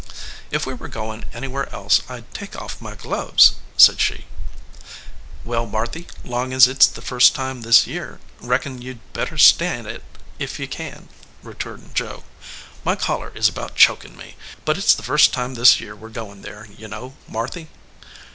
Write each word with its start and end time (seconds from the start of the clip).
"If 0.49 0.65
we 0.65 0.73
were 0.73 0.87
goin 0.87 1.25
anywhere 1.31 1.71
else 1.71 2.01
I 2.09 2.21
d 2.21 2.25
take 2.33 2.59
off 2.59 2.81
my 2.81 2.95
gloves," 2.95 3.51
said 3.77 4.01
she. 4.01 4.25
"Well, 5.45 5.67
Marthy, 5.67 6.07
long 6.25 6.53
as 6.53 6.67
it 6.67 6.81
s 6.81 6.87
the 6.87 7.03
first 7.03 7.35
time 7.35 7.61
this 7.61 7.85
year, 7.85 8.19
reckon 8.39 8.81
you 8.81 8.95
d 8.95 8.99
better 9.13 9.37
stand 9.37 9.85
it, 9.85 10.03
if 10.39 10.57
you 10.59 10.67
can," 10.67 11.09
re 11.43 11.53
turned 11.53 11.93
Joe. 11.93 12.23
"My 12.83 12.95
collar 12.95 13.31
is 13.35 13.47
about 13.47 13.75
chokin 13.75 14.17
me, 14.17 14.35
but 14.65 14.75
it 14.75 14.85
s 14.85 14.95
the 14.95 15.03
first 15.03 15.33
time 15.33 15.53
this 15.53 15.79
year 15.79 15.95
we 15.95 16.07
re 16.07 16.11
goin 16.13 16.41
there, 16.41 16.65
you 16.75 16.87
know, 16.87 17.13
Marthy." 17.27 17.67